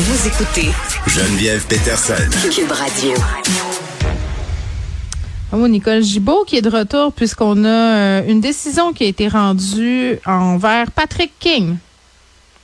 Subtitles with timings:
[0.00, 0.70] Vous écoutez
[1.08, 2.14] Geneviève Peterson.
[2.54, 3.14] Cube Radio.
[5.50, 9.26] Bravo, Nicole Gibault qui est de retour puisqu'on a euh, une décision qui a été
[9.26, 11.78] rendue envers Patrick King.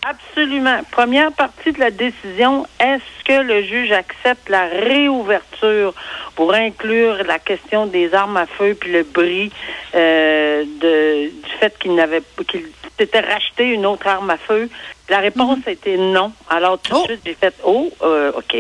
[0.06, 0.80] Absolument.
[0.92, 5.92] Première partie de la décision, est-ce que le juge accepte la réouverture
[6.36, 9.50] pour inclure la question des armes à feu puis le bris
[9.94, 11.30] euh, de,
[11.64, 12.66] fait qu'il n'avait qu'il
[12.98, 14.68] s'était racheté une autre arme à feu?
[15.08, 16.32] La réponse a été non.
[16.50, 17.04] Alors tout de Oh.
[17.06, 18.56] suite, j'ai fait Oh, euh, OK.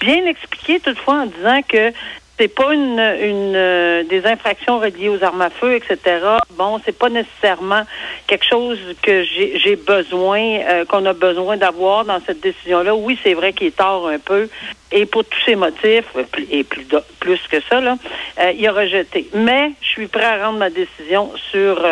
[0.00, 1.92] Bien expliqué toutefois en disant que
[2.38, 5.98] c'est pas une, une euh, des infractions reliées aux armes à feu, etc.
[6.58, 7.82] Bon, c'est pas nécessairement
[8.26, 12.94] quelque chose que j'ai besoin, euh, qu'on a besoin d'avoir dans cette décision-là.
[12.94, 14.50] Oui, c'est vrai qu'il est tard un peu,
[14.92, 16.04] et pour tous ces motifs,
[16.50, 16.86] et plus,
[17.20, 17.96] plus que ça, là,
[18.40, 19.30] euh, il a rejeté.
[19.32, 21.82] Mais je suis prêt à rendre ma décision sur,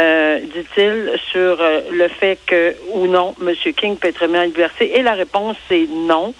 [0.00, 3.54] euh, dit-il, sur euh, le fait que ou non, M.
[3.74, 4.96] King peut être remis en liberté?
[4.96, 6.34] Et la réponse, c'est non.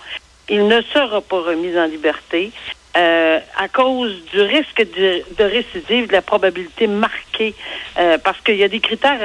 [0.49, 2.53] Il ne sera pas remis en liberté.
[2.97, 7.55] euh, à cause du risque de, récidive, de la probabilité marquée,
[7.99, 9.21] euh, parce qu'il y a des critères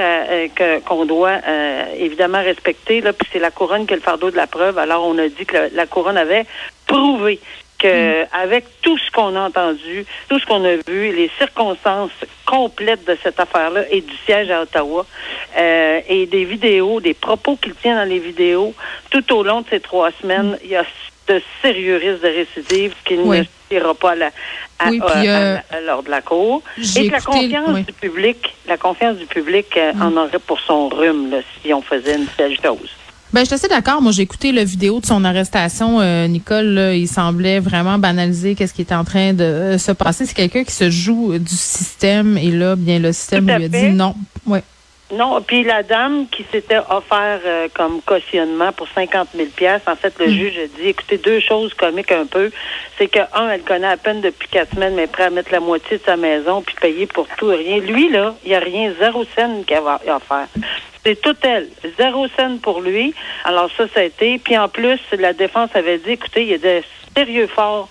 [0.85, 1.39] qu'on doit
[1.97, 3.01] évidemment respecter.
[3.01, 4.77] Là, puis c'est la couronne qui a le fardeau de la preuve.
[4.77, 6.45] Alors on a dit que la couronne avait
[6.85, 7.39] prouvé
[7.83, 12.11] que avec tout ce qu'on a entendu, tout ce qu'on a vu, les circonstances
[12.45, 15.05] complètes de cette affaire-là et du siège à Ottawa,
[15.57, 18.73] euh, et des vidéos, des propos qu'il tient dans les vidéos,
[19.09, 20.85] tout au long de ces trois semaines, il y a
[21.27, 23.39] de sérieux risques de récidive qu'il Oui.
[23.39, 24.25] ne suffira pas à la,
[24.79, 26.61] à, Oui, à- puis, à- euh, à- lors de la cour.
[26.97, 27.83] Et que la confiance oui.
[27.83, 31.81] du public, la confiance du public euh, en aurait pour son rhume là, si on
[31.81, 32.89] faisait une telle chose.
[33.33, 33.99] Ben, je suis assez d'accord.
[33.99, 35.99] Moi, j'ai écouté la vidéo de son arrestation.
[35.99, 39.91] Euh, Nicole, là, il semblait vraiment banaliser qu'est-ce qui est en train de euh, se
[39.91, 40.27] passer.
[40.27, 43.69] C'est quelqu'un qui se joue du système et là, bien, le système lui a fait.
[43.69, 44.13] dit non.
[44.45, 44.61] Ouais.
[45.11, 49.95] Non, puis la dame qui s'était offert euh, comme cautionnement pour 50 000 pièces, en
[49.95, 50.31] fait, le Mm.
[50.31, 52.51] juge a dit, écoutez, deux choses comiques un peu,
[52.97, 55.51] c'est que un, elle connaît à peine depuis quatre semaines, mais est prêt à mettre
[55.51, 57.77] la moitié de sa maison puis payer pour tout et rien.
[57.79, 60.47] Lui là, il y a rien, zéro scène qu'il a à faire.
[61.05, 61.67] C'est tout elle,
[61.99, 63.13] zéro scène pour lui.
[63.45, 64.37] Alors ça, ça a été.
[64.37, 66.81] Puis en plus, la défense avait dit, écoutez, il y a de
[67.15, 67.89] sérieux forts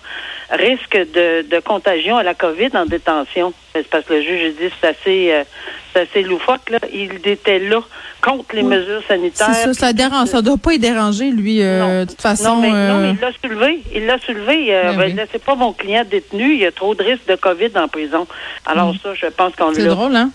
[0.51, 3.53] risques de, de contagion à la COVID en détention.
[3.75, 5.45] C'est parce que le juge a dit c'est assez, euh,
[5.93, 6.69] c'est assez loufoque.
[6.71, 6.79] Là.
[6.93, 7.81] Il était là
[8.21, 8.69] contre les Oui.
[8.77, 9.49] mesures sanitaires.
[9.55, 10.29] C'est ça, ça dérange.
[10.29, 12.57] Ça doit pas y déranger, lui, euh, de toute façon.
[12.57, 13.81] Non, mais, non, euh, mais il l'a soulevé.
[13.95, 14.75] Il l'a soulevé.
[14.75, 15.13] Euh, Ben oui.
[15.15, 16.53] laissez pas mon client détenu.
[16.55, 18.27] Il y a trop de risques de COVID en prison.
[18.67, 18.99] Alors Mm.
[19.03, 19.89] ça, je pense qu'on c'est l'a.
[19.95, 20.31] drôle, hein?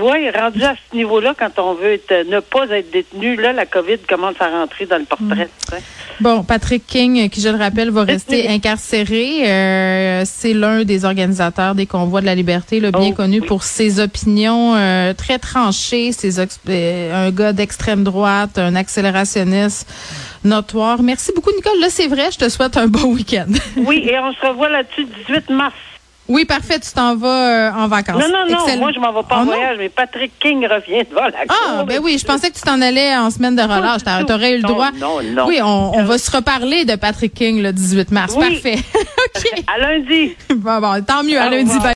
[0.00, 3.64] Oui, rendu à ce niveau-là, quand on veut être- ne pas être détenu, là, la
[3.66, 5.48] COVID commence à rentrer dans le portrait.
[5.70, 5.82] sais.
[6.20, 9.48] Bon, Patrick King, qui je le rappelle, va rester incarcéré.
[9.50, 13.46] Euh, c'est l'un des organisateurs des convois de la liberté, là, bien Oh, connu oui.
[13.46, 16.12] pour ses opinions euh, très tranchées.
[16.12, 19.88] Ses euh, un gars d'extrême droite, un accélérationniste
[20.44, 21.02] notoire.
[21.02, 21.80] Merci beaucoup, Nicole.
[21.80, 22.30] Là, c'est vrai.
[22.30, 23.46] Je te souhaite un bon week-end.
[23.76, 25.74] Oui, et on se revoit là-dessus le 18 mars.
[26.28, 26.78] Oui, parfait.
[26.80, 28.16] Tu t'en vas euh, en vacances.
[28.22, 28.80] Non, non, non, Excellent.
[28.80, 31.76] moi je m'en vais pas Oh, en voyage, mais Patrick King revient devant la Ah,
[31.78, 31.84] cour.
[31.86, 34.02] ben oui, je pensais que tu t'en allais en semaine de relâche.
[34.04, 34.24] Tout.
[34.26, 34.90] T'aurais eu le droit.
[34.98, 35.46] non, non.
[35.46, 38.34] Oui, on, on va se reparler de Patrick King le 18 mars.
[38.36, 38.50] Oui.
[38.54, 38.78] Parfait.
[39.36, 39.62] OK.
[39.66, 40.34] À lundi.
[40.54, 41.38] Bon, bon, tant mieux.
[41.40, 41.64] À Au lundi.
[41.64, 41.82] revoir.